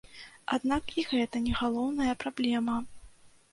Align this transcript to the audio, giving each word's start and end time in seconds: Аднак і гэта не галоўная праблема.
Аднак 0.55 0.83
і 1.01 1.03
гэта 1.11 1.43
не 1.45 1.53
галоўная 1.61 2.17
праблема. 2.27 2.81